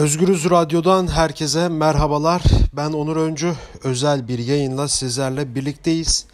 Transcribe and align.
Özgürüz 0.00 0.50
Radyo'dan 0.50 1.08
herkese 1.08 1.68
merhabalar. 1.68 2.42
Ben 2.72 2.92
Onur 2.92 3.16
Öncü. 3.16 3.54
Özel 3.84 4.28
bir 4.28 4.38
yayınla 4.38 4.88
sizlerle 4.88 5.54
birlikteyiz. 5.54 6.26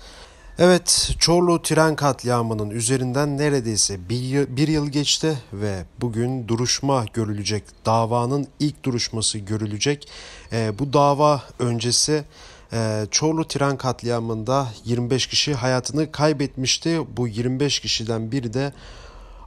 Evet, 0.59 1.11
Çorlu 1.19 1.63
tren 1.63 1.97
katliamının 1.97 2.71
üzerinden 2.71 3.39
neredeyse 3.39 4.09
bir 4.09 4.57
bir 4.57 4.69
yıl 4.69 4.89
geçti 4.89 5.39
ve 5.53 5.85
bugün 6.01 6.49
duruşma 6.49 7.05
görülecek. 7.13 7.65
Davanın 7.87 8.47
ilk 8.59 8.85
duruşması 8.85 9.39
görülecek. 9.39 10.09
E, 10.53 10.79
bu 10.79 10.93
dava 10.93 11.43
öncesi 11.59 12.25
e, 12.73 13.07
Çorlu 13.11 13.49
tren 13.49 13.77
katliamında 13.77 14.69
25 14.85 15.27
kişi 15.27 15.55
hayatını 15.55 16.13
kaybetmişti. 16.13 17.01
Bu 17.17 17.29
25 17.29 17.81
kişiden 17.81 18.33
biri 18.33 18.53
de 18.53 18.73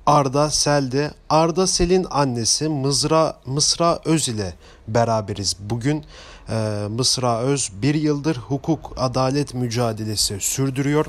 Arda 0.09 0.49
Sel'de. 0.49 1.11
Arda 1.29 1.67
Sel'in 1.67 2.07
annesi 2.09 2.69
Mızra, 2.69 3.41
Mısra 3.45 3.99
Öz 4.05 4.27
ile 4.27 4.53
beraberiz. 4.87 5.55
Bugün 5.59 6.05
e, 6.49 6.55
Mısra 6.89 7.39
Öz 7.39 7.71
bir 7.73 7.95
yıldır 7.95 8.37
hukuk 8.37 8.93
adalet 8.97 9.53
mücadelesi 9.53 10.39
sürdürüyor 10.39 11.05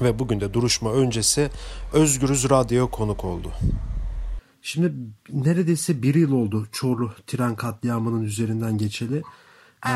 ve 0.00 0.18
bugün 0.18 0.40
de 0.40 0.54
duruşma 0.54 0.92
öncesi 0.92 1.50
Özgürüz 1.92 2.50
Radyo 2.50 2.90
konuk 2.90 3.24
oldu. 3.24 3.52
Şimdi 4.62 4.92
neredeyse 5.28 6.02
bir 6.02 6.14
yıl 6.14 6.32
oldu 6.32 6.68
Çorlu 6.72 7.14
tren 7.26 7.56
katliamının 7.56 8.22
üzerinden 8.22 8.78
geçeli. 8.78 9.22
Ee, 9.86 9.90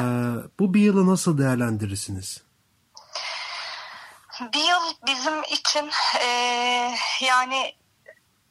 bu 0.58 0.74
bir 0.74 0.80
yılı 0.80 1.06
nasıl 1.06 1.38
değerlendirirsiniz? 1.38 2.42
Bir 4.54 4.58
yıl 4.58 5.06
bizim 5.06 5.42
için 5.42 5.90
e, 6.20 6.28
yani 7.26 7.72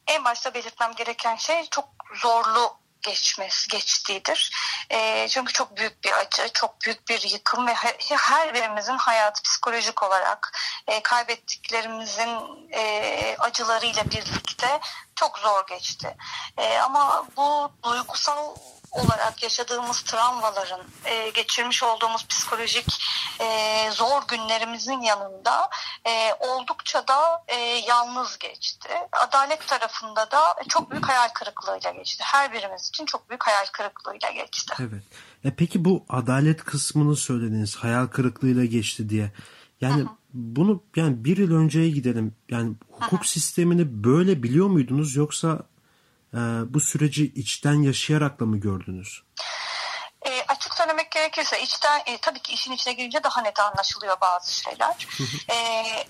en 0.06 0.24
başta 0.24 0.54
belirtmem 0.54 0.94
gereken 0.94 1.36
şey 1.36 1.66
çok 1.70 1.88
zorlu 2.14 2.84
geçmesi 3.04 3.68
geçtiğidir. 3.68 4.50
E, 4.90 5.28
çünkü 5.28 5.52
çok 5.52 5.76
büyük 5.76 6.04
bir 6.04 6.12
acı, 6.12 6.48
çok 6.52 6.80
büyük 6.80 7.08
bir 7.08 7.30
yıkım 7.30 7.66
ve 7.66 7.74
her 8.10 8.54
birimizin 8.54 8.96
hayatı 8.96 9.42
psikolojik 9.42 10.02
olarak 10.02 10.58
e, 10.86 11.02
kaybettiklerimizin 11.02 12.38
e, 12.72 13.36
acılarıyla 13.38 14.04
birlikte 14.04 14.80
çok 15.14 15.38
zor 15.38 15.66
geçti. 15.66 16.16
E, 16.58 16.78
ama 16.78 17.26
bu 17.36 17.72
duygusal 17.82 18.56
olarak 18.94 19.42
yaşadığımız 19.42 20.02
travmaların, 20.02 20.80
e, 21.04 21.30
geçirmiş 21.30 21.82
olduğumuz 21.82 22.26
psikolojik 22.26 23.04
e, 23.40 23.46
zor 23.92 24.22
günlerimizin 24.28 25.00
yanında 25.00 25.70
e, 26.06 26.34
oldukça 26.40 27.08
da 27.08 27.44
e, 27.48 27.56
yalnız 27.88 28.38
geçti. 28.38 28.88
Adalet 29.12 29.68
tarafında 29.68 30.30
da 30.30 30.56
çok 30.68 30.90
büyük 30.90 31.08
hayal 31.08 31.28
kırıklığıyla 31.28 31.90
geçti. 31.90 32.24
Her 32.26 32.52
birimiz 32.52 32.88
için 32.88 33.06
çok 33.06 33.30
büyük 33.30 33.46
hayal 33.46 33.66
kırıklığıyla 33.72 34.30
geçti. 34.30 34.74
Evet. 34.80 35.02
E 35.44 35.54
peki 35.56 35.84
bu 35.84 36.04
adalet 36.08 36.64
kısmını 36.64 37.16
söylediniz, 37.16 37.76
hayal 37.76 38.06
kırıklığıyla 38.06 38.64
geçti 38.64 39.08
diye. 39.08 39.32
Yani 39.80 40.02
hı 40.02 40.06
hı. 40.06 40.08
bunu 40.32 40.82
yani 40.96 41.24
bir 41.24 41.36
yıl 41.36 41.54
önceye 41.56 41.90
gidelim. 41.90 42.34
Yani 42.50 42.74
hukuk 42.90 43.20
hı 43.20 43.24
hı. 43.24 43.28
sistemini 43.28 44.04
böyle 44.04 44.42
biliyor 44.42 44.66
muydunuz 44.66 45.16
yoksa 45.16 45.62
bu 46.68 46.80
süreci 46.80 47.24
içten 47.26 47.74
yaşayarak 47.74 48.40
da 48.40 48.46
mı 48.46 48.56
gördünüz? 48.56 49.22
Gerekirse 51.14 51.62
içten 51.62 52.02
e, 52.06 52.18
tabii 52.18 52.38
ki 52.38 52.52
işin 52.52 52.72
içine 52.72 52.94
girince 52.94 53.22
daha 53.22 53.42
net 53.42 53.60
anlaşılıyor 53.60 54.20
bazı 54.20 54.54
şeyler. 54.54 55.06
e, 55.48 55.56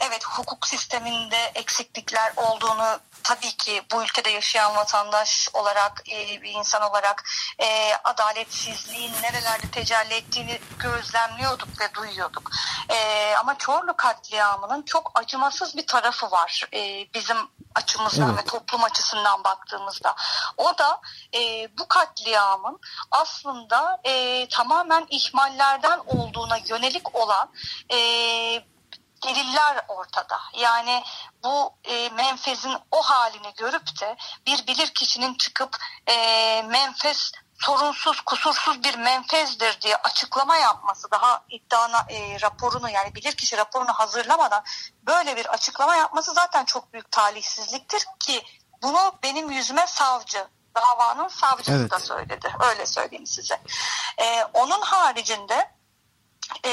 evet 0.01 0.25
hukuk 0.25 0.67
sisteminde 0.67 1.53
eksiklikler 1.55 2.33
olduğunu 2.37 3.01
tabii 3.23 3.57
ki 3.57 3.83
bu 3.93 4.03
ülkede 4.03 4.31
yaşayan 4.31 4.77
vatandaş 4.77 5.49
olarak 5.53 6.03
e, 6.11 6.43
bir 6.43 6.51
insan 6.51 6.83
olarak 6.83 7.25
e, 7.59 7.95
adaletsizliğin 8.05 9.13
nerelerde 9.23 9.71
tecelli 9.71 10.15
ettiğini 10.15 10.61
gözlemliyorduk 10.79 11.81
ve 11.81 11.95
duyuyorduk. 11.95 12.51
E, 12.89 13.35
ama 13.37 13.59
Çorlu 13.59 13.97
katliamının 13.97 14.83
çok 14.83 15.13
acımasız 15.15 15.77
bir 15.77 15.87
tarafı 15.87 16.31
var 16.31 16.69
e, 16.75 17.09
bizim 17.15 17.37
açımızdan 17.75 18.29
evet. 18.35 18.39
ve 18.39 18.45
toplum 18.45 18.85
açısından 18.85 19.45
baktığımızda. 19.45 20.15
O 20.57 20.79
da 20.79 21.01
e, 21.35 21.69
bu 21.79 21.89
katliamın 21.89 22.81
aslında 23.11 24.01
e, 24.05 24.47
tamamen 24.49 24.94
ihmallerden 25.11 25.99
olduğuna 26.07 26.57
yönelik 26.57 27.15
olan 27.15 27.51
e, 27.91 27.97
deliller 29.27 29.85
ortada. 29.89 30.41
Yani 30.59 31.03
bu 31.45 31.75
e, 31.85 32.09
menfezin 32.09 32.77
o 32.91 33.03
halini 33.03 33.55
görüp 33.57 34.01
de 34.01 34.17
bir 34.47 34.67
bilir 34.67 34.89
kişinin 34.89 35.35
çıkıp 35.35 35.77
e, 36.07 36.15
menfez 36.63 37.33
sorunsuz, 37.59 38.21
kusursuz 38.21 38.85
bir 38.85 38.95
menfezdir 38.95 39.81
diye 39.81 39.97
açıklama 39.97 40.57
yapması, 40.57 41.11
daha 41.11 41.45
iddiana 41.49 42.07
e, 42.09 42.41
raporunu 42.41 42.91
yani 42.91 43.15
bilirkişi 43.15 43.57
raporunu 43.57 43.93
hazırlamadan 43.93 44.65
böyle 45.03 45.37
bir 45.37 45.47
açıklama 45.47 45.97
yapması 45.97 46.33
zaten 46.33 46.65
çok 46.65 46.93
büyük 46.93 47.11
talihsizliktir 47.11 48.05
ki 48.21 48.43
bunu 48.83 49.13
benim 49.23 49.51
yüzüme 49.51 49.87
savcı, 49.87 50.49
davanın 50.77 51.29
savcısı 51.29 51.73
evet. 51.73 51.91
da 51.91 51.99
söyledi. 51.99 52.53
Öyle 52.61 52.87
söyleyeyim 52.87 53.27
size. 53.27 53.61
E, 54.19 54.45
onun 54.45 54.81
haricinde 54.81 55.71
e, 56.65 56.71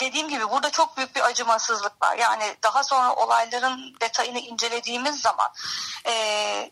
dediğim 0.00 0.28
gibi 0.28 0.50
burada 0.50 0.70
çok 0.70 0.96
büyük 0.96 1.16
bir 1.16 1.20
acımasızlık 1.20 2.02
var. 2.02 2.16
Yani 2.16 2.56
daha 2.62 2.84
sonra 2.84 3.14
olayların 3.14 3.96
detayını 4.00 4.38
incelediğimiz 4.38 5.20
zaman 5.20 5.52
e, 6.06 6.70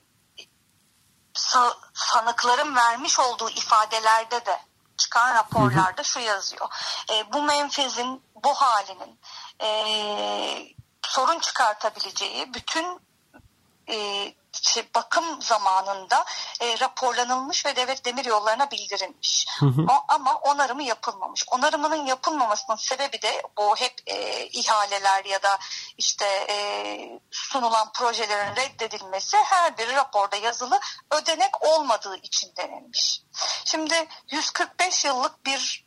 sanıkların 1.94 2.76
vermiş 2.76 3.18
olduğu 3.18 3.50
ifadelerde 3.50 4.46
de 4.46 4.60
çıkan 4.96 5.34
raporlarda 5.34 6.02
şu 6.02 6.20
yazıyor. 6.20 6.68
E, 7.10 7.32
bu 7.32 7.42
menfezin 7.42 8.22
bu 8.44 8.54
halinin 8.54 9.20
e, 9.60 9.68
sorun 11.02 11.38
çıkartabileceği 11.38 12.54
bütün 12.54 13.00
e, 13.88 14.26
bakım 14.94 15.42
zamanında 15.42 16.24
e, 16.60 16.80
raporlanılmış 16.80 17.66
ve 17.66 17.76
devlet 17.76 18.04
demir 18.04 18.24
yollarına 18.24 18.70
bildirilmiş. 18.70 19.46
Hı 19.60 19.66
hı. 19.66 19.82
O, 19.82 20.04
ama 20.08 20.34
onarımı 20.34 20.82
yapılmamış. 20.82 21.44
Onarımının 21.50 22.06
yapılmamasının 22.06 22.76
sebebi 22.76 23.22
de 23.22 23.42
bu 23.56 23.76
hep 23.76 23.94
e, 24.06 24.46
ihaleler 24.46 25.24
ya 25.24 25.42
da 25.42 25.58
işte 25.98 26.26
e, 26.48 26.56
sunulan 27.30 27.92
projelerin 27.92 28.56
reddedilmesi 28.56 29.36
her 29.36 29.78
bir 29.78 29.92
raporda 29.92 30.36
yazılı 30.36 30.80
ödenek 31.10 31.66
olmadığı 31.66 32.16
için 32.16 32.52
denilmiş. 32.56 33.22
Şimdi 33.64 34.08
145 34.30 35.04
yıllık 35.04 35.46
bir 35.46 35.84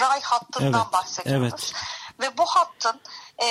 ray 0.00 0.20
hattından 0.20 0.82
evet, 0.82 0.92
bahsediyoruz. 0.92 1.72
Evet. 1.72 1.72
Ve 2.20 2.38
bu 2.38 2.46
hattın 2.46 3.00
e, 3.42 3.46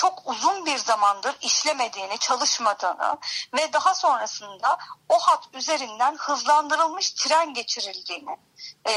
çok 0.00 0.22
uzun 0.24 0.66
bir 0.66 0.78
zamandır 0.78 1.36
işlemediğini, 1.40 2.18
çalışmadığını 2.18 3.18
ve 3.54 3.72
daha 3.72 3.94
sonrasında 3.94 4.78
o 5.08 5.18
hat 5.18 5.48
üzerinden 5.52 6.16
hızlandırılmış 6.16 7.10
tren 7.10 7.54
geçirildiğini 7.54 8.36
e, 8.88 8.94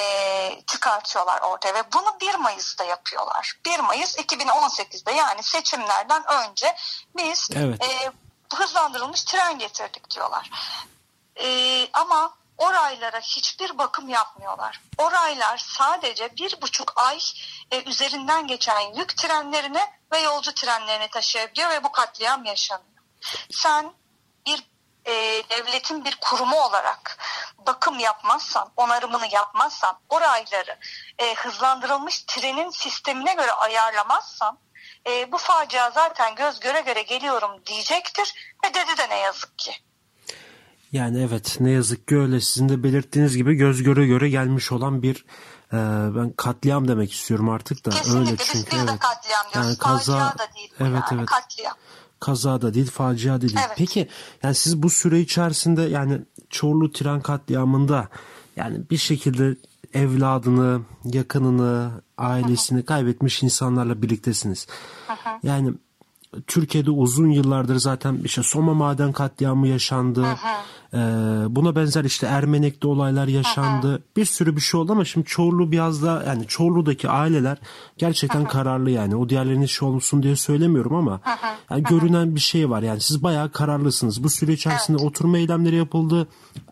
çıkartıyorlar 0.67 1.41
ortaya 1.41 1.75
ve 1.75 1.83
bunu 1.93 2.19
1 2.21 2.35
Mayıs'ta 2.35 2.83
yapıyorlar. 2.83 3.59
1 3.65 3.79
Mayıs 3.79 4.17
2018'de 4.17 5.11
yani 5.11 5.43
seçimlerden 5.43 6.23
önce 6.31 6.75
biz 7.17 7.49
evet. 7.55 7.83
e, 7.83 8.11
hızlandırılmış 8.55 9.23
tren 9.23 9.59
getirdik 9.59 10.09
diyorlar. 10.09 10.49
E, 11.43 11.87
ama 11.93 12.33
oraylara 12.57 13.19
hiçbir 13.19 13.77
bakım 13.77 14.09
yapmıyorlar. 14.09 14.81
Oraylar 14.97 15.57
sadece 15.57 16.35
bir 16.35 16.61
buçuk 16.61 16.93
ay 16.95 17.19
e, 17.71 17.83
üzerinden 17.83 18.47
geçen 18.47 18.93
yük 18.95 19.17
trenlerine 19.17 20.02
ve 20.13 20.19
yolcu 20.19 20.53
trenlerini 20.53 21.07
taşıyabiliyor 21.07 21.69
ve 21.69 21.83
bu 21.83 21.91
katliam 21.91 22.45
yaşanıyor. 22.45 22.87
Sen 23.51 23.93
bir 24.47 24.63
e, 25.05 25.13
devletin 25.49 26.05
bir 26.05 26.17
kurumu 26.21 26.55
olarak 26.55 27.17
bakım 27.67 27.99
yapmazsan, 27.99 28.71
onarımını 28.77 29.27
yapmazsan, 29.33 29.99
orayları 30.09 30.77
e, 31.19 31.33
hızlandırılmış 31.35 32.23
trenin 32.23 32.69
sistemine 32.69 33.33
göre 33.33 33.51
ayarlamazsan 33.51 34.57
e, 35.07 35.31
bu 35.31 35.37
facia 35.37 35.91
zaten 35.91 36.35
göz 36.35 36.59
göre 36.59 36.81
göre 36.81 37.01
geliyorum 37.01 37.51
diyecektir 37.65 38.55
ve 38.65 38.73
dedi 38.73 38.97
de 38.97 39.09
ne 39.09 39.19
yazık 39.19 39.57
ki. 39.57 39.71
Yani 40.91 41.23
evet 41.23 41.57
ne 41.59 41.71
yazık 41.71 42.07
ki 42.07 42.17
öyle 42.17 42.41
sizin 42.41 42.69
de 42.69 42.83
belirttiğiniz 42.83 43.37
gibi 43.37 43.55
göz 43.55 43.83
göre 43.83 44.07
göre 44.07 44.29
gelmiş 44.29 44.71
olan 44.71 45.01
bir 45.01 45.25
e, 45.73 45.77
ben 46.15 46.33
katliam 46.37 46.87
demek 46.87 47.13
istiyorum 47.13 47.49
artık 47.49 47.85
da 47.85 47.89
Kesinlikle, 47.89 48.19
öyle 48.19 48.37
çünkü 48.37 48.75
evet. 48.75 48.99
katliam 48.99 49.53
diyoruz. 49.53 49.69
Yani 49.69 49.77
kaza 49.77 50.19
da 50.19 50.47
değil 50.55 50.73
evet 50.79 51.03
yani, 51.11 51.19
evet. 51.19 51.25
Katliam. 51.25 51.73
Kaza 52.19 52.61
da 52.61 52.73
değil, 52.73 52.91
facia 52.91 53.37
da 53.37 53.41
değil. 53.41 53.55
Evet. 53.67 53.75
Peki 53.77 54.07
yani 54.43 54.55
siz 54.55 54.83
bu 54.83 54.89
süre 54.89 55.19
içerisinde 55.19 55.81
yani 55.81 56.21
Çorlu 56.49 56.91
tren 56.91 57.21
katliamında 57.21 58.07
yani 58.55 58.89
bir 58.89 58.97
şekilde 58.97 59.55
evladını, 59.93 60.81
yakınını, 61.03 61.91
ailesini 62.17 62.85
kaybetmiş 62.85 63.43
insanlarla 63.43 64.01
birliktesiniz. 64.01 64.67
Yani 65.43 65.73
Türkiye'de 66.47 66.91
uzun 66.91 67.29
yıllardır 67.29 67.75
zaten 67.75 68.19
işte 68.23 68.43
Soma 68.43 68.73
maden 68.73 69.11
katliamı 69.11 69.67
yaşandı. 69.67 70.25
Ee, 70.93 70.97
buna 71.49 71.75
benzer 71.75 72.03
işte 72.03 72.27
Ermenek'te 72.27 72.87
olaylar 72.87 73.27
yaşandı. 73.27 74.03
Bir 74.17 74.25
sürü 74.25 74.55
bir 74.55 74.61
şey 74.61 74.79
oldu 74.79 74.91
ama 74.91 75.05
şimdi 75.05 75.27
Çorlu 75.27 75.71
biraz 75.71 76.03
da 76.03 76.23
yani 76.27 76.47
Çorlu'daki 76.47 77.09
aileler 77.09 77.57
gerçekten 77.97 78.45
kararlı 78.45 78.89
yani. 78.89 79.15
O 79.15 79.29
diğerlerinin 79.29 79.65
şey 79.65 79.87
olsun 79.87 80.23
diye 80.23 80.35
söylemiyorum 80.35 80.95
ama 80.95 81.19
yani 81.69 81.83
görünen 81.83 82.35
bir 82.35 82.39
şey 82.39 82.69
var. 82.69 82.81
Yani 82.81 83.01
siz 83.01 83.23
bayağı 83.23 83.51
kararlısınız. 83.51 84.23
Bu 84.23 84.29
süre 84.29 84.53
içerisinde 84.53 84.97
Evet. 85.01 85.09
oturma 85.09 85.37
eylemleri 85.37 85.75
yapıldı. 85.75 86.27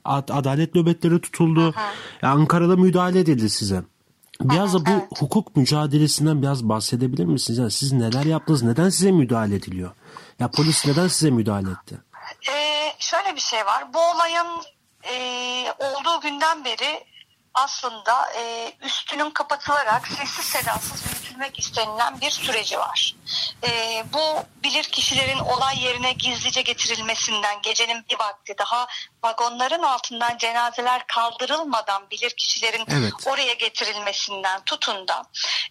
Ad- 0.06 0.30
adalet 0.34 0.76
nöbetleri 0.76 1.22
tutuldu. 1.22 1.74
Yani 2.22 2.42
Ankara'da 2.42 2.76
müdahale 2.76 3.20
edildi 3.20 3.50
size. 3.50 3.84
Biraz 4.50 4.74
da 4.74 4.86
bu 4.86 4.92
evet. 4.92 5.22
hukuk 5.22 5.56
mücadelesinden 5.56 6.42
biraz 6.42 6.64
bahsedebilir 6.64 7.26
misiniz? 7.26 7.60
Yani 7.60 7.72
siz 7.72 7.92
neler 7.92 8.26
yaptınız? 8.26 8.64
Neden 8.64 8.90
size 8.90 9.12
müdahale 9.12 9.56
ediliyor? 9.56 9.92
Ya 10.40 10.52
polis 10.52 10.86
neden 10.86 11.08
size 11.08 11.30
müdahale 11.30 11.70
etti? 11.70 12.02
Ee, 12.52 12.94
şöyle 13.00 13.36
bir 13.36 13.42
şey 13.42 13.66
var. 13.66 13.94
Bu 13.94 14.00
olayın 14.00 14.48
e, 15.04 15.16
olduğu 15.80 16.22
günden 16.22 16.66
beri 16.66 17.04
aslında 17.54 18.32
e, 18.38 18.74
üstünün 18.82 19.30
kapatılarak 19.30 20.08
sessiz 20.08 20.46
sedasız 20.46 21.06
yürütülmek 21.06 21.60
istenilen 21.60 22.22
bir 22.22 22.30
süreci 22.30 22.78
var. 22.78 23.16
E, 23.64 24.04
bu 24.14 24.44
bilir 24.64 24.84
kişilerin 24.84 25.40
olay 25.40 25.84
yerine 25.84 26.14
gizlice 26.14 26.62
getirilmesinden 26.62 27.62
gecenin 27.62 28.06
bir 28.10 28.20
vakti 28.20 28.56
daha 28.58 28.88
vagonların 29.24 29.84
altından 29.84 30.38
cenazeler 30.38 31.08
kaldırılmadan 31.08 32.10
bilir 32.10 32.30
kişilerin 32.30 32.86
Evet. 32.92 33.14
oraya 33.26 33.54
getirilmesinden 33.54 34.62
tutun 34.66 35.08
da 35.08 35.24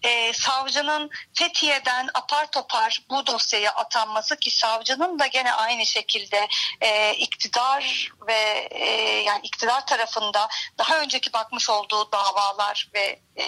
e, 0.03 0.33
savcının 0.33 1.09
Fethiye'den 1.33 2.09
apar 2.13 2.51
topar 2.51 3.01
bu 3.09 3.25
dosyaya 3.27 3.71
atanması 3.71 4.37
ki 4.37 4.51
savcının 4.51 5.19
da 5.19 5.27
gene 5.27 5.53
aynı 5.53 5.85
şekilde 5.85 6.47
e, 6.81 7.13
iktidar 7.15 8.11
ve 8.27 8.67
e, 8.71 8.91
yani 9.23 9.39
iktidar 9.43 9.85
tarafında 9.85 10.47
daha 10.77 10.99
önceki 10.99 11.33
bakmış 11.33 11.69
olduğu 11.69 12.11
davalar 12.11 12.89
ve 12.93 13.19
e, 13.35 13.45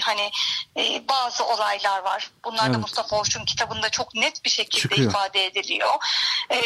hani 0.00 0.30
e, 0.76 1.08
bazı 1.08 1.44
olaylar 1.44 2.02
var. 2.02 2.30
Bunlar 2.44 2.64
da 2.64 2.66
Evet. 2.66 2.78
Mustafa 2.78 3.16
Orçun 3.16 3.44
kitabında 3.44 3.90
çok 3.90 4.14
net 4.14 4.44
bir 4.44 4.50
şekilde 4.50 4.80
Çıkıyor. 4.82 5.10
ifade 5.10 5.44
ediliyor. 5.44 5.94
E, 6.50 6.58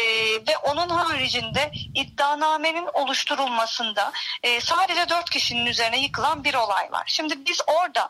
ve 0.47 0.57
onun 0.63 0.89
haricinde 0.89 1.71
iddianamenin 2.71 2.89
oluşturulmasında 2.93 4.11
e, 4.43 4.61
sadece 4.61 5.09
dört 5.09 5.29
kişinin 5.29 5.65
üzerine 5.65 6.01
yıkılan 6.01 6.43
bir 6.43 6.53
olay 6.53 6.91
var. 6.91 7.03
Şimdi 7.07 7.45
biz 7.45 7.61
orada 7.67 8.09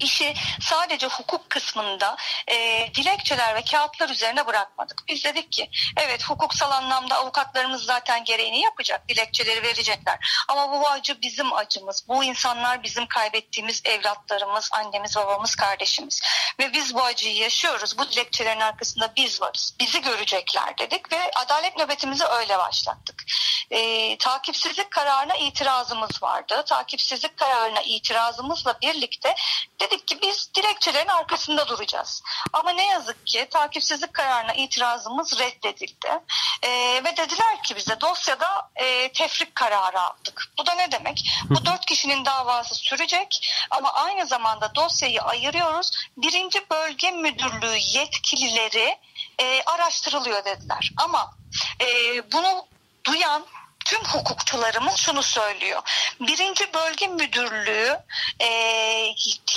işi 0.00 0.34
sadece 0.60 1.06
hukuk 1.06 1.50
kısmında 1.50 2.16
e, 2.48 2.88
dilekçeler 2.94 3.54
ve 3.54 3.62
kağıtlar 3.64 4.08
üzerine 4.08 4.46
bırakmadık. 4.46 5.02
Biz 5.08 5.24
dedik 5.24 5.52
ki 5.52 5.70
evet 5.96 6.24
hukuksal 6.24 6.70
anlamda 6.70 7.16
avukatlarımız 7.16 7.84
zaten 7.84 8.24
gereğini 8.24 8.60
yapacak, 8.60 9.08
dilekçeleri 9.08 9.62
verecekler. 9.62 10.44
Ama 10.48 10.72
bu 10.72 10.88
acı 10.88 11.22
bizim 11.22 11.52
acımız. 11.52 12.08
Bu 12.08 12.24
insanlar 12.24 12.82
bizim 12.82 13.06
kaybettiğimiz 13.06 13.82
evlatlarımız, 13.84 14.70
annemiz, 14.72 15.16
babamız, 15.16 15.54
kardeşimiz. 15.54 16.20
Ve 16.58 16.72
biz 16.72 16.94
bu 16.94 17.02
acıyı 17.02 17.36
yaşıyoruz. 17.36 17.98
Bu 17.98 18.10
dilekçelerin 18.10 18.60
arkasında 18.60 19.12
biz 19.16 19.40
varız. 19.40 19.74
Bizi 19.80 20.02
görecekler 20.02 20.78
dedik 20.78 21.12
ve 21.12 21.30
adalet 21.34 21.76
nöbetimizi 21.76 22.24
öyle 22.24 22.58
başlattık. 22.58 23.24
E, 23.70 24.18
takipsizlik 24.18 24.90
kararına 24.90 25.36
itirazımız 25.36 26.22
vardı. 26.22 26.64
Takipsizlik 26.66 27.36
kararına 27.36 27.82
itirazımızla 27.82 28.78
birlikte 28.82 29.34
dedik 29.80 30.06
ki 30.06 30.18
biz 30.22 30.50
dilekçelerin 30.54 31.08
arkasında 31.08 31.68
duracağız. 31.68 32.22
Ama 32.52 32.70
ne 32.70 32.86
yazık 32.86 33.26
ki 33.26 33.48
takipsizlik 33.50 34.14
kararına 34.14 34.52
itirazımız 34.54 35.38
reddedildi. 35.38 36.20
E, 36.62 36.70
ve 37.04 37.16
dediler 37.16 37.62
ki 37.62 37.76
bize 37.76 38.00
dosyada 38.00 38.70
e, 38.76 39.12
tefrik 39.12 39.54
kararı 39.54 40.00
aldık. 40.00 40.44
Bu 40.58 40.66
da 40.66 40.74
ne 40.74 40.92
demek? 40.92 41.24
Bu 41.50 41.66
dört 41.66 41.86
kişinin 41.86 42.24
davası 42.24 42.74
sürecek 42.74 43.56
ama 43.70 43.92
aynı 43.92 44.26
zamanda 44.26 44.74
dosyayı 44.74 45.22
ayırıyoruz. 45.22 45.90
Birinci 46.16 46.70
bölge 46.70 47.10
müdürlüğü 47.10 47.76
yetkilileri 47.76 48.98
e, 49.38 49.62
araştırılıyor 49.62 50.44
dediler. 50.44 50.92
Ama 50.96 51.34
e, 51.80 51.86
bunu 52.32 52.66
duyan 53.04 53.46
tüm 53.84 54.04
hukukçularımız 54.04 54.96
şunu 54.96 55.22
söylüyor. 55.22 55.82
Birinci 56.20 56.74
bölge 56.74 57.06
müdürlüğü 57.06 57.98
e, 58.40 58.46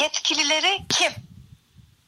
yetkilileri 0.02 0.82
kim? 0.90 1.12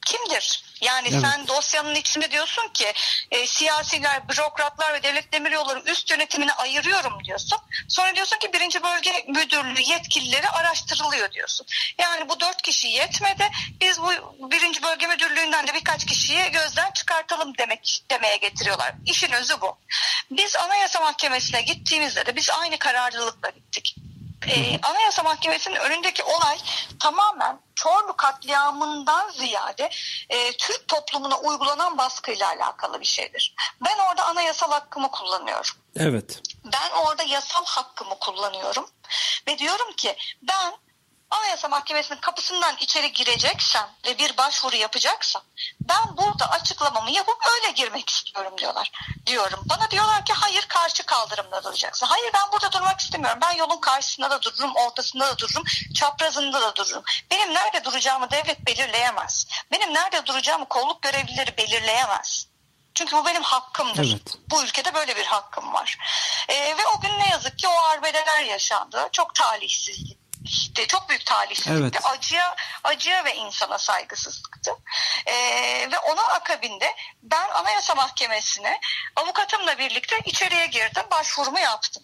Kimdir? 0.06 0.69
Yani 0.82 1.08
Evet. 1.12 1.22
sen 1.22 1.48
dosyanın 1.48 1.96
içinde 1.96 2.32
diyorsun 2.32 2.70
ki 2.74 2.94
e, 3.32 3.48
siyasiler, 3.48 4.30
bürokratlar 4.30 4.94
ve 4.94 5.04
devlet 5.04 5.34
demiryolları 5.34 5.82
üst 5.86 6.12
yönetimini 6.12 6.54
ayırıyorum 6.54 7.24
diyorsun. 7.24 7.60
Sonra 7.88 8.16
diyorsun 8.16 8.38
ki 8.40 8.54
birinci 8.54 8.84
bölge 8.84 9.26
müdürlüğü 9.28 9.82
yetkilileri 9.92 10.50
araştırılıyor 10.50 11.32
diyorsun. 11.32 11.68
Yani 11.98 12.30
bu 12.30 12.40
dört 12.40 12.62
kişi 12.62 12.88
yetmedi. 12.88 13.50
Biz 13.82 14.02
bu 14.02 14.12
birinci 14.52 14.84
bölge 14.84 15.08
müdürlüğünden 15.08 15.68
de 15.68 15.74
birkaç 15.74 16.06
kişiyi 16.06 16.52
gözden 16.52 16.92
çıkartalım 16.92 17.58
demek 17.58 18.04
demeye 18.12 18.38
getiriyorlar. 18.38 18.94
İşin 19.06 19.32
özü 19.32 19.62
bu. 19.62 19.78
Biz 20.32 20.56
Anayasa 20.56 21.00
Mahkemesi'ne 21.00 21.62
gittiğimizde 21.62 22.26
de 22.26 22.36
biz 22.36 22.50
aynı 22.50 22.78
kararlılıkla 22.78 23.50
gittik. 23.50 23.96
Ee, 24.50 24.80
Anayasa 24.84 25.24
Mahkemesi'nin 25.24 25.76
önündeki 25.76 26.24
olay 26.24 26.58
tamamen 27.00 27.60
Çorlu 27.76 28.18
katliamından 28.18 29.30
ziyade 29.30 29.90
e, 30.30 30.52
Türk 30.58 30.88
toplumuna 30.88 31.40
uygulanan 31.40 31.98
baskıyla 31.98 32.48
alakalı 32.48 33.00
bir 33.00 33.06
şeydir. 33.06 33.56
Ben 33.86 33.98
orada 34.10 34.26
anayasal 34.26 34.72
hakkımı 34.72 35.12
kullanıyorum. 35.12 35.72
Evet. 35.96 36.42
Ben 36.66 36.90
orada 36.92 37.24
yasal 37.24 37.66
hakkımı 37.66 38.20
kullanıyorum 38.20 38.90
ve 39.48 39.58
diyorum 39.58 39.94
ki 39.94 40.16
ben 40.42 40.74
Anayasa 41.30 41.68
Mahkemesi'nin 41.68 42.20
kapısından 42.20 42.76
içeri 42.80 43.14
gireceksem 43.14 43.90
ve 44.06 44.18
bir 44.18 44.38
başvuru 44.38 44.76
yapacaksam 44.76 45.42
ben 45.82 46.18
burada 46.18 46.50
açıklamamı 46.50 47.12
yapıp 47.12 47.38
öyle 47.56 47.72
girmek 47.72 48.10
istiyorum 48.10 48.54
diyorlar. 48.58 48.92
Diyorum. 49.26 49.60
Bana 49.66 49.92
diyorlar 49.92 50.26
ki 50.26 50.34
hayır 50.34 50.66
karşı 50.68 51.06
kaldırımda 51.06 51.64
duracaksın. 51.64 52.06
Hayır 52.06 52.32
ben 52.34 52.52
burada 52.52 52.72
durmak 52.72 53.00
istemiyorum. 53.00 53.40
Ben 53.42 53.52
yolun 53.52 53.80
karşısında 53.80 54.30
da 54.30 54.42
dururum, 54.42 54.76
ortasında 54.76 55.28
da 55.28 55.38
dururum, 55.38 55.64
çaprazında 55.96 56.62
da 56.62 56.76
dururum. 56.76 57.04
Benim 57.32 57.54
nerede 57.54 57.84
duracağımı 57.84 58.32
devlet 58.32 58.66
belirleyemez. 58.66 59.48
Benim 59.72 59.94
nerede 59.94 60.26
duracağımı 60.26 60.70
kolluk 60.70 61.02
görevlileri 61.02 61.58
belirleyemez. 61.58 62.48
Çünkü 62.94 63.16
bu 63.16 63.26
benim 63.26 63.44
hakkımdır. 63.44 64.10
Evet. 64.12 64.38
Bu 64.52 64.64
ülkede 64.64 64.94
böyle 64.94 65.16
bir 65.16 65.26
hakkım 65.26 65.74
var. 65.74 65.98
Ee, 66.50 66.78
ve 66.78 66.88
o 66.98 67.02
gün 67.02 67.20
ne 67.20 67.30
yazık 67.30 67.60
ki 67.60 67.68
o 67.68 67.84
arbedeler 67.84 68.44
yaşandı. 68.44 69.10
Çok 69.12 69.36
talihsizlik. 69.36 70.19
İşte 70.44 70.88
çok 70.88 71.10
büyük 71.10 71.26
talihsizlikti. 71.26 71.80
Evet. 71.82 72.06
Acıya, 72.06 72.56
acıya 72.84 73.26
ve 73.26 73.36
insana 73.36 73.78
saygısızlıktı. 73.78 74.72
Ee, 75.26 75.34
ve 75.92 76.00
onun 76.00 76.30
akabinde 76.30 76.96
ben 77.24 77.50
Anayasa 77.50 77.96
Mahkemesi'ne 77.96 78.80
avukatımla 79.16 79.78
birlikte 79.78 80.20
içeriye 80.26 80.66
girdim, 80.66 81.04
başvurumu 81.12 81.60
yaptım. 81.60 82.04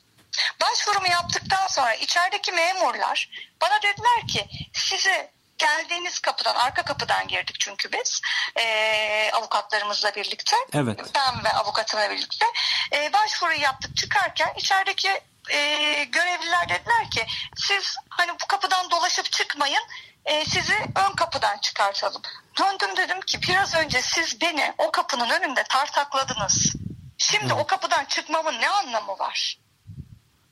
Başvurumu 0.61 1.07
yaptıktan 1.07 1.67
sonra 1.67 1.93
içerideki 1.93 2.51
memurlar 2.51 3.29
bana 3.61 3.81
dediler 3.81 4.27
ki 4.27 4.47
sizi 4.73 5.31
geldiğiniz 5.57 6.19
kapıdan, 6.19 6.55
arka 6.55 6.83
kapıdan 6.83 7.27
girdik 7.27 7.55
çünkü 7.59 7.91
biz 7.91 8.21
ee, 8.59 9.31
avukatlarımızla 9.33 10.15
birlikte. 10.15 10.55
Evet. 10.73 10.99
Ben 11.15 11.43
ve 11.43 11.49
avukatımla 11.53 12.09
birlikte 12.09 12.45
e, 12.93 13.13
başvuruyu 13.13 13.61
yaptık 13.61 13.97
çıkarken 13.97 14.53
içerideki 14.57 15.21
e, 15.51 16.03
görevliler 16.03 16.69
dediler 16.69 17.11
ki 17.11 17.25
siz 17.55 17.95
hani 18.09 18.31
bu 18.31 18.47
kapıdan 18.47 18.91
dolaşıp 18.91 19.31
çıkmayın 19.31 19.83
e, 20.25 20.45
sizi 20.45 20.75
ön 20.95 21.15
kapıdan 21.15 21.57
çıkartalım. 21.57 22.21
Döndüm 22.59 22.97
dedim 22.97 23.21
ki 23.21 23.41
biraz 23.41 23.75
önce 23.75 24.01
siz 24.01 24.41
beni 24.41 24.73
o 24.77 24.91
kapının 24.91 25.29
önünde 25.29 25.63
tartakladınız. 25.63 26.73
Şimdi 27.17 27.53
o 27.53 27.67
kapıdan 27.67 28.05
çıkmamın 28.05 28.61
ne 28.61 28.69
anlamı 28.69 29.19
var? 29.19 29.59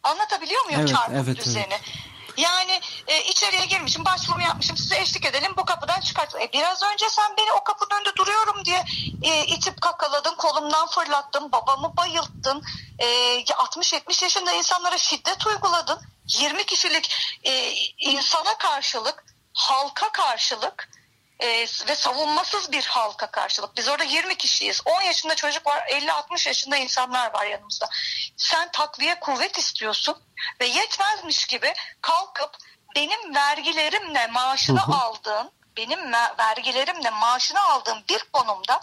Anlatabiliyor 0.04 0.66
muyum 0.66 0.80
Evet, 0.80 0.90
çarpık 0.90 1.16
evet, 1.16 1.38
düzeni? 1.38 1.78
Yani 2.38 2.82
e, 3.08 3.24
içeriye 3.24 3.66
girmişim, 3.66 4.06
başvuru 4.06 4.42
yapmışım, 4.42 4.78
size 4.78 5.00
eşlik 5.00 5.25
edelim, 5.25 5.54
bu 5.58 5.66
kapıdan 5.66 6.00
çıkart. 6.00 6.36
E, 6.36 6.54
biraz 6.54 6.84
önce 6.84 7.10
sen 7.10 7.38
beni 7.38 7.52
o 7.52 7.63
kapının 7.63 8.00
önünde 8.00 8.16
duruyorum 8.16 8.66
diye 8.66 8.84
e, 9.22 9.46
itip 9.46 9.82
kakaladın, 9.82 10.36
kolumdan 10.36 10.88
fırlattın, 10.88 11.52
babamı 11.52 11.98
bayılttın. 11.98 12.63
E, 13.00 13.08
60-70 13.44 14.24
yaşında 14.24 14.52
insanlara 14.52 14.98
şiddet 14.98 15.48
uyguladın. 15.48 16.00
20 16.28 16.66
kişilik 16.66 17.16
e, 17.44 17.72
insana 17.98 18.58
karşılık, 18.58 19.25
halka 19.54 20.12
karşılık 20.12 20.90
e, 21.40 21.48
ve 21.88 21.96
savunmasız 21.96 22.72
bir 22.72 22.86
halka 22.86 23.32
karşılık. 23.32 23.78
Biz 23.78 23.88
orada 23.88 24.04
20 24.04 24.36
kişiyiz. 24.36 24.82
10 24.86 25.02
yaşında 25.02 25.36
çocuk 25.36 25.68
var, 25.68 25.88
50-60 25.88 26.48
yaşında 26.48 26.78
insanlar 26.78 27.34
var 27.34 27.46
yanımızda. 27.46 27.90
Sen 28.38 28.72
takviye 28.72 29.20
kuvvet 29.20 29.58
istiyorsun 29.58 30.16
ve 30.62 30.66
yetmezmiş 30.66 31.48
gibi 31.48 31.74
kalkıp 32.02 32.58
benim 32.96 33.36
vergilerimle 33.36 34.28
maaşını 34.28 34.82
Hı 34.82 34.92
hı. 34.92 34.96
aldığın, 34.96 35.52
benim 35.78 36.00
vergilerimle 36.40 37.10
maaşını 37.10 37.60
aldığım 37.62 37.98
bir 38.10 38.25
konumda 38.34 38.82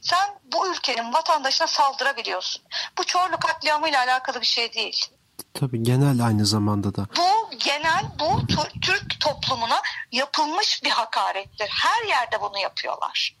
sen 0.00 0.40
bu 0.52 0.68
ülkenin 0.68 1.12
vatandaşına 1.12 1.66
saldırabiliyorsun. 1.66 2.62
Bu 2.98 3.04
Çorlu 3.04 3.38
katliamıyla 3.38 3.98
alakalı 4.04 4.40
bir 4.40 4.46
şey 4.46 4.72
değil. 4.72 5.06
Tabii 5.54 5.82
genel 5.82 6.26
aynı 6.26 6.46
zamanda 6.46 6.94
da. 6.94 7.06
Bu 7.16 7.50
genel 7.58 8.04
bu 8.18 8.46
Türk 8.82 9.20
toplumuna 9.20 9.82
yapılmış 10.12 10.84
bir 10.84 10.90
hakarettir. 10.90 11.68
Her 11.68 12.08
yerde 12.08 12.40
bunu 12.40 12.58
yapıyorlar. 12.58 13.36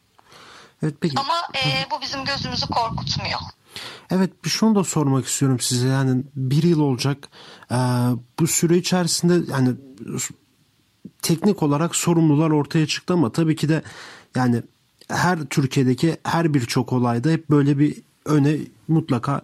Evet 0.82 0.94
peki. 1.00 1.20
Ama 1.20 1.48
e, 1.54 1.90
bu 1.90 2.00
bizim 2.00 2.24
gözümüzü 2.24 2.66
korkutmuyor. 2.66 3.40
Evet 4.10 4.30
şunu 4.42 4.74
da 4.74 4.84
sormak 4.84 5.26
istiyorum 5.26 5.60
size. 5.60 5.88
Yani 5.88 6.22
bir 6.36 6.62
yıl 6.62 6.80
olacak. 6.80 7.28
Ee, 7.70 7.76
bu 8.40 8.46
süre 8.46 8.76
içerisinde 8.76 9.52
yani 9.52 9.74
teknik 11.22 11.62
olarak 11.62 11.96
sorumlular 11.96 12.50
ortaya 12.50 12.86
çıktı 12.86 13.14
ama 13.14 13.32
tabii 13.32 13.56
ki 13.56 13.68
de 13.68 13.82
yani 14.36 14.62
her 15.08 15.38
Türkiye'deki 15.44 16.16
her 16.24 16.54
birçok 16.54 16.92
olayda 16.92 17.30
hep 17.30 17.50
böyle 17.50 17.78
bir 17.78 17.96
öne 18.24 18.56
mutlaka 18.88 19.42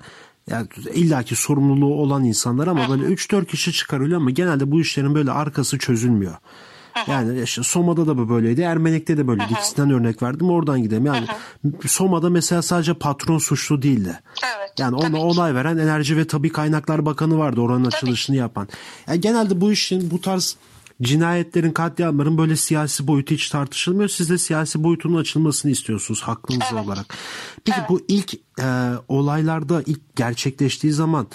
yani 0.51 0.69
illaki 0.95 1.37
sorumluluğu 1.37 1.95
olan 1.95 2.25
insanlar 2.25 2.67
ama 2.67 2.89
böyle 2.89 3.05
3-4 3.05 3.47
kişi 3.47 3.73
çıkarılıyor 3.73 4.21
ama 4.21 4.31
genelde 4.31 4.71
bu 4.71 4.81
işlerin 4.81 5.15
böyle 5.15 5.31
arkası 5.31 5.79
çözülmüyor. 5.79 6.35
Yani 7.07 7.43
işte 7.43 7.63
Soma'da 7.63 8.07
da 8.07 8.29
böyleydi. 8.29 8.61
Ermenek'te 8.61 9.17
de 9.17 9.27
böyleydi. 9.27 9.53
İkisinden 9.53 9.91
örnek 9.91 10.23
verdim. 10.23 10.51
Oradan 10.51 10.83
gidelim. 10.83 11.07
Yani 11.07 11.27
Soma'da 11.87 12.31
mesela 12.31 12.63
sadece 12.63 12.95
patron 12.95 13.39
suçlu 13.39 13.83
değildi. 13.83 14.21
Evet. 14.57 14.73
Yani 14.79 14.97
ona 14.97 15.19
onay 15.21 15.55
veren 15.55 15.79
Enerji 15.79 16.17
ve 16.17 16.27
Tabi 16.27 16.53
Kaynaklar 16.53 17.07
Bakanı 17.07 17.39
vardı 17.39 17.61
oranın 17.61 17.85
Tabii. 17.85 17.97
açılışını 17.97 18.37
yapan. 18.37 18.69
Yani 19.09 19.21
genelde 19.21 19.61
bu 19.61 19.73
işin 19.73 20.11
bu 20.11 20.21
tarz 20.21 20.57
cinayetlerin, 21.03 21.73
katliamların 21.73 22.39
böyle 22.39 22.57
siyasi 22.57 23.07
boyutu 23.07 23.35
hiç 23.35 23.51
tartışılmıyor. 23.51 24.09
Siz 24.09 24.31
de 24.31 24.39
siyasi 24.39 24.85
boyutunun 24.85 25.21
açılmasını 25.21 25.71
istiyorsunuz 25.73 26.23
haklınız 26.23 26.67
Evet. 26.73 26.85
olarak. 26.85 27.07
Peki 27.65 27.79
Evet. 27.81 27.91
bu 27.91 28.01
ilk 28.09 28.35
e, 28.61 28.91
olaylarda 29.09 29.83
ilk 29.87 30.17
gerçekleştiği 30.17 30.93
zaman 30.93 31.27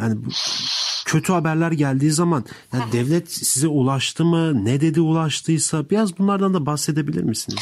yani 0.00 0.16
kötü 1.12 1.32
haberler 1.32 1.72
geldiği 1.72 2.10
zaman 2.10 2.44
yani 2.72 2.92
devlet 2.92 3.32
size 3.32 3.68
ulaştı 3.68 4.24
mı? 4.24 4.64
Ne 4.64 4.80
dedi 4.80 5.00
ulaştıysa 5.00 5.90
biraz 5.90 6.18
bunlardan 6.18 6.54
da 6.54 6.66
bahsedebilir 6.66 7.22
misiniz? 7.22 7.58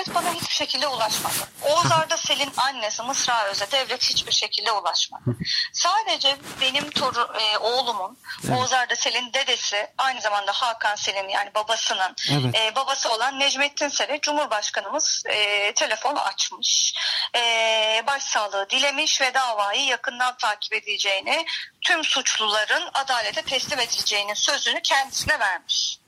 Devlet 0.00 0.14
bana 0.14 0.32
hiçbir 0.34 0.54
şekilde 0.54 0.86
ulaşmadı. 0.86 1.34
Oğuz 1.62 1.92
Arda 1.92 2.16
Sel'in 2.16 2.52
annesi 2.56 3.02
Mısra 3.02 3.46
Öz'e 3.46 3.70
devlet 3.70 4.02
hiçbir 4.02 4.32
şekilde 4.32 4.72
ulaşmadı. 4.72 5.36
Sadece 5.72 6.36
benim 6.60 6.90
toru, 6.90 7.32
e, 7.40 7.58
oğlumun 7.58 8.18
Oğuz 8.52 8.72
Arda 8.72 8.96
Sel'in 8.96 9.32
dedesi 9.32 9.90
aynı 9.98 10.20
zamanda 10.20 10.52
Hakan 10.52 10.94
Sel'in 10.94 11.28
yani 11.28 11.54
babasının 11.54 12.16
Evet. 12.30 12.54
e, 12.54 12.74
babası 12.74 13.12
olan 13.12 13.40
Necmettin 13.40 13.88
Sel'e 13.88 14.20
Cumhurbaşkanımız 14.20 15.22
e, 15.26 15.72
telefon 15.74 16.16
açmış. 16.16 16.94
E, 17.36 18.02
başsağlığı 18.06 18.70
dilemiş 18.70 19.20
ve 19.20 19.34
davayı 19.34 19.84
yakından 19.84 20.36
takip 20.36 20.72
edeceğini 20.72 21.46
tüm 21.80 22.04
suçluların 22.04 22.90
adalete 22.94 23.42
teslim 23.42 23.78
edileceğinin 23.80 24.34
sözünü 24.34 24.82
kendisine 24.82 25.38
vermiş. 25.38 25.98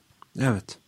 Evet. 0.41 0.82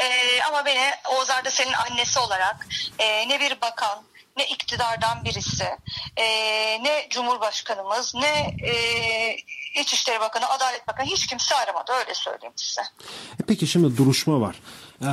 Ee, 0.00 0.42
ama 0.48 0.66
beni 0.66 0.90
Oğuz 1.14 1.30
Arda 1.30 1.50
senin 1.50 1.72
annesi 1.72 2.18
olarak 2.18 2.66
e, 2.98 3.28
ne 3.28 3.40
bir 3.40 3.60
bakan 3.60 4.02
ne 4.36 4.46
iktidardan 4.46 5.24
birisi 5.24 5.64
e, 6.16 6.24
ne 6.82 7.06
Cumhurbaşkanımız 7.10 8.14
ne 8.14 8.56
e, 8.62 8.72
İçişleri 9.80 10.20
Bakanı 10.20 10.48
Adalet 10.48 10.88
Bakanı 10.88 11.06
hiç 11.06 11.26
kimse 11.26 11.54
aramadı 11.54 11.92
öyle 11.92 12.14
söyleyeyim 12.14 12.54
size. 12.56 12.80
E 13.40 13.42
peki 13.46 13.66
şimdi 13.66 13.96
duruşma 13.96 14.40
var. 14.40 14.56
Ee, 15.02 15.06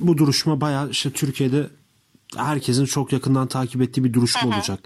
bu 0.00 0.18
duruşma 0.18 0.60
bayağı 0.60 0.90
işte 0.90 1.12
Türkiye'de 1.12 1.66
herkesin 2.36 2.86
çok 2.86 3.12
yakından 3.12 3.46
takip 3.48 3.82
ettiği 3.82 4.04
bir 4.04 4.12
duruşma 4.12 4.56
olacak. 4.56 4.80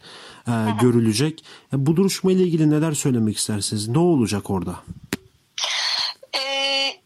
Ee, 0.48 0.52
görülecek. 0.80 1.44
E, 1.72 1.86
bu 1.86 1.96
duruşma 1.96 2.32
ile 2.32 2.42
ilgili 2.42 2.70
neler 2.70 2.92
söylemek 2.92 3.36
istersiniz? 3.36 3.88
Ne 3.88 3.98
olacak 3.98 4.50
orada? 4.50 4.76
Ee, 6.34 6.96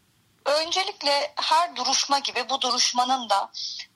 öncelikle 1.10 1.32
her 1.36 1.76
duruşma 1.76 2.18
gibi 2.18 2.48
bu 2.50 2.60
duruşmanın 2.60 3.30
da 3.30 3.50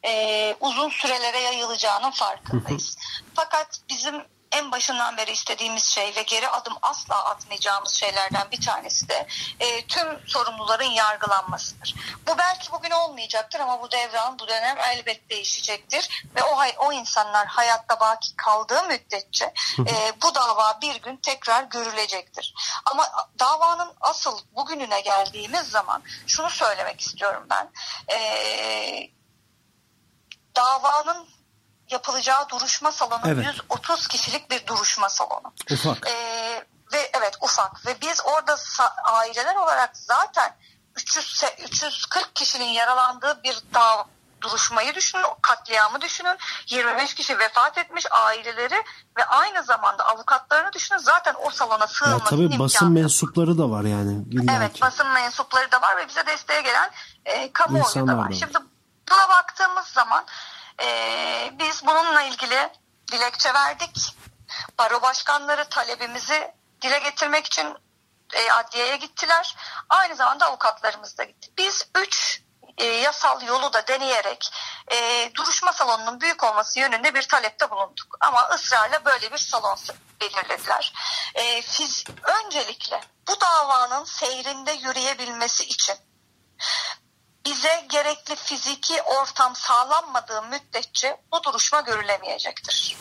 e, 0.07 0.57
uzun 0.61 0.89
sürelere 0.89 1.39
yayılacağının 1.39 2.11
farkındayız. 2.11 2.97
Fakat 3.35 3.81
bizim 3.89 4.15
en 4.55 4.73
başından 4.73 5.17
beri 5.17 5.31
istediğimiz 5.31 5.85
şey 5.85 6.17
ve 6.17 6.23
geri 6.23 6.49
adım 6.49 6.75
asla 6.83 7.25
atmayacağımız 7.25 7.95
şeylerden 7.95 8.51
bir 8.51 8.61
tanesi 8.61 9.09
de 9.09 9.27
e, 9.61 9.87
tüm 9.87 10.29
sorumluların 10.29 10.91
yargılanmasıdır. 10.91 11.95
Bu 12.27 12.39
belki 12.39 12.73
bugün 12.73 12.91
olmayacaktır 12.91 13.61
ama 13.61 13.83
bu 13.83 13.91
devran, 13.91 14.39
bu 14.39 14.49
dönem 14.49 14.79
elbet 14.79 15.31
değişecektir 15.31 16.25
ve 16.37 16.43
o 16.43 16.59
o 16.79 16.93
insanlar 16.93 17.47
hayatta 17.47 18.01
baki 18.01 18.37
kaldığı 18.37 18.83
müddetçe 18.83 19.55
e, 19.79 20.13
bu 20.23 20.35
dava 20.35 20.79
bir 20.83 20.95
gün 21.03 21.17
tekrar 21.17 21.63
görülecektir. 21.63 22.55
Ama 22.85 23.07
davanın 23.39 23.93
asıl 24.01 24.39
bugününe 24.57 25.01
geldiğimiz 25.01 25.69
zaman 25.71 26.03
şunu 26.27 26.51
söylemek 26.51 27.01
istiyorum 27.01 27.47
ben. 27.51 27.71
E, 28.15 29.11
davanın 30.57 31.29
yapılacağı 31.91 32.49
duruşma 32.49 32.93
salonu 32.93 33.21
Evet. 33.27 33.47
130 33.47 34.09
kişilik 34.09 34.51
bir 34.51 34.67
duruşma 34.67 35.09
salonu. 35.09 35.53
Ufak. 35.73 36.09
Ee, 36.09 36.65
ve 36.93 37.11
evet 37.15 37.37
ufak 37.41 37.87
ve 37.87 38.01
biz 38.01 38.21
orada 38.25 38.57
aileler 39.05 39.55
olarak 39.57 39.97
zaten 39.97 40.57
300 40.97 41.43
se- 41.43 41.63
340 41.65 42.35
kişinin 42.37 42.69
yaralandığı 42.69 43.41
bir 43.45 43.59
dav 43.75 44.05
duruşmayı 44.41 44.95
düşünün, 44.95 45.25
katliamı 45.43 46.01
düşünün. 46.01 46.39
25 46.67 47.15
kişi 47.15 47.39
vefat 47.39 47.79
etmiş 47.79 48.07
aileleri 48.13 48.85
ve 49.19 49.25
aynı 49.25 49.63
zamanda 49.63 50.07
avukatlarını 50.07 50.73
düşünün. 50.73 50.99
Zaten 50.99 51.35
o 51.43 51.51
salona 51.51 51.83
Ya 51.83 51.87
sığınması 51.89 52.25
tabii 52.25 52.59
basın 52.59 52.93
mensupları 52.93 53.59
da 53.59 53.71
var 53.71 53.83
yani. 53.85 54.23
Evet 54.57 54.83
basın 54.83 55.07
mensupları 55.09 55.73
da 55.73 55.83
var 55.83 55.97
ve 55.97 56.09
bize 56.09 56.27
desteğe 56.27 56.61
gelen 56.63 56.91
e, 57.25 57.53
kamuoyu 57.53 57.85
İnsanlar 57.85 58.09
da 58.09 58.13
da 58.19 58.23
var. 58.23 58.29
var. 58.31 58.33
Şimdi 58.33 58.59
buna 59.11 59.29
baktığımız 59.29 59.87
zaman 59.87 60.25
e, 60.83 61.51
biz 61.59 61.87
bununla 61.87 62.23
ilgili 62.23 62.71
dilekçe 63.13 63.55
verdik. 63.55 64.17
Baro 64.79 65.03
başkanları 65.03 65.69
talebimizi 65.69 66.53
dile 66.83 66.99
getirmek 66.99 67.47
için 67.47 67.77
e, 68.33 68.53
adliyeye 68.53 68.97
gittiler. 68.97 69.57
Aynı 69.89 70.17
zamanda 70.17 70.47
avukatlarımız 70.47 71.19
da 71.19 71.25
gitti. 71.25 71.51
Biz 71.59 71.89
üç 71.95 72.43
e, 72.79 72.85
yasal 72.85 73.43
yolu 73.43 73.73
da 73.73 73.87
deneyerek 73.87 74.51
e, 74.93 75.31
duruşma 75.35 75.73
salonunun 75.73 76.21
büyük 76.21 76.45
olması 76.45 76.81
yönünde 76.81 77.15
bir 77.15 77.23
talepte 77.23 77.71
bulunduk. 77.71 78.17
Ama 78.21 78.49
ısrarla 78.49 79.05
böyle 79.05 79.33
bir 79.33 79.39
salon 79.39 79.79
belirlediler. 80.21 80.93
E, 81.35 81.63
fiz, 81.63 82.05
öncelikle 82.23 83.01
bu 83.29 83.41
davanın 83.41 84.05
seyrinde 84.05 84.73
yürüyebilmesi 84.73 85.65
için 85.65 85.97
bize 87.47 87.87
gerekli 87.93 88.37
fiziki 88.37 89.03
ortam 89.03 89.57
sağlanmadığı 89.57 90.43
müddetçe 90.43 91.17
bu 91.33 91.43
duruşma 91.45 91.81
görülemeyecektir. 91.81 92.97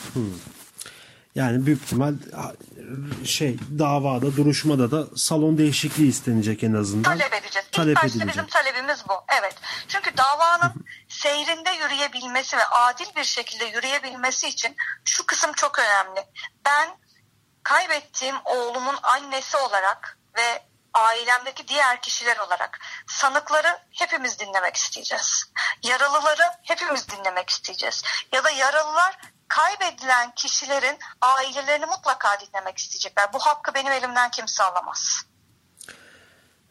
Yani 1.35 1.65
büyük 1.65 1.83
ihtimal 1.83 2.13
şey 3.25 3.57
davada 3.79 4.35
duruşmada 4.35 4.91
da 4.91 5.17
salon 5.17 5.57
değişikliği 5.57 6.09
istenecek 6.09 6.63
en 6.63 6.73
azından. 6.73 7.17
Talep 7.17 7.33
edeceğiz. 7.33 7.67
İlk 7.67 7.73
Talep 7.73 7.95
başta 7.95 8.07
edilecek. 8.07 8.27
bizim 8.29 8.47
talebimiz 8.47 9.03
bu. 9.09 9.13
Evet. 9.41 9.55
Çünkü 9.87 10.17
davanın 10.17 10.73
seyrinde 11.07 11.69
yürüyebilmesi 11.71 12.57
ve 12.57 12.65
adil 12.65 13.05
bir 13.15 13.23
şekilde 13.23 13.65
yürüyebilmesi 13.65 14.47
için 14.47 14.75
şu 15.05 15.25
kısım 15.25 15.51
çok 15.53 15.79
önemli. 15.79 16.19
Ben 16.65 16.89
kaybettiğim 17.63 18.35
oğlumun 18.45 18.95
annesi 19.03 19.57
olarak 19.57 20.17
ve 20.37 20.63
ailemdeki 20.93 21.67
diğer 21.67 22.01
kişiler 22.01 22.37
olarak 22.37 22.79
sanıkları 23.07 23.79
hepimiz 23.91 24.39
dinlemek 24.39 24.75
isteyeceğiz. 24.75 25.51
Yaralıları 25.83 26.43
hepimiz 26.61 27.07
dinlemek 27.09 27.49
isteyeceğiz. 27.49 28.03
Ya 28.31 28.43
da 28.43 28.49
yaralılar 28.49 29.17
kaybedilen 29.47 30.31
kişilerin 30.35 30.97
ailelerini 31.21 31.85
mutlaka 31.85 32.39
dinlemek 32.39 32.77
isteyecekler. 32.77 33.33
Bu 33.33 33.39
hakkı 33.39 33.73
benim 33.73 33.91
elimden 33.91 34.31
kimse 34.31 34.63
alamaz. 34.63 35.25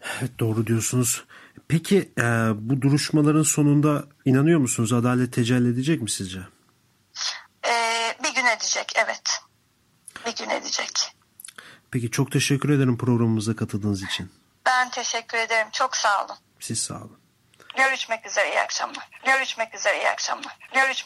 Evet 0.05 0.39
doğru 0.41 0.67
diyorsunuz. 0.67 1.25
Peki 1.69 2.13
e, 2.19 2.23
bu 2.55 2.83
duruşmaların 2.83 3.43
sonunda 3.43 4.05
inanıyor 4.25 4.61
musunuz 4.61 4.93
adalet 4.93 5.33
tecelli 5.33 5.73
edecek 5.73 6.03
mi 6.03 6.11
sizce? 6.11 6.39
Ee, 7.67 8.17
bir 8.25 8.35
gün 8.35 8.47
edecek 8.47 8.93
evet. 8.97 9.41
Bir 10.27 10.37
gün 10.37 10.51
edecek. 10.51 11.15
Peki 11.93 12.11
çok 12.11 12.33
teşekkür 12.33 12.71
ederim 12.71 12.99
programımıza 12.99 13.57
katıldığınız 13.57 14.03
için. 14.03 14.33
Ben 14.67 14.91
teşekkür 14.91 15.39
ederim. 15.39 15.69
Çok 15.73 15.97
sağ 15.97 16.25
olun. 16.25 16.37
Siz 16.61 16.83
sağ 16.83 16.95
olun. 16.95 17.19
Görüşmek 17.77 18.27
üzere 18.27 18.49
iyi 18.49 18.61
akşamlar. 18.61 19.09
Görüşmek 19.27 19.75
üzere 19.75 19.97
iyi 19.99 20.09
akşamlar. 20.09 20.59
Görüşmek 20.75 21.03